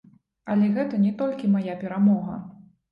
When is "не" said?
1.05-1.13